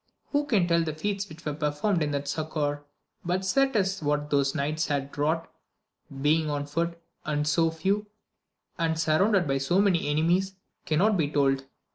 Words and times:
Who 0.31 0.47
can 0.47 0.67
tell 0.67 0.83
the 0.83 0.95
feats 0.95 1.29
which 1.29 1.45
were 1.45 1.53
performed 1.53 2.01
in 2.01 2.09
that 2.09 2.27
succour? 2.27 2.83
but 3.23 3.45
certes 3.45 4.01
what 4.01 4.31
those 4.31 4.55
knights 4.55 4.87
had 4.87 5.15
wrought, 5.15 5.47
being 6.23 6.49
on 6.49 6.65
foot, 6.65 6.99
and 7.23 7.47
so 7.47 7.69
few, 7.69 8.07
and 8.79 8.99
surrounded 8.99 9.47
by 9.47 9.59
so 9.59 9.79
many 9.79 10.07
enemies, 10.07 10.55
cannot 10.87 11.17
be 11.17 11.29
told. 11.29 11.65